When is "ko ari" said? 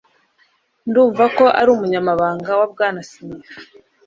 1.37-1.69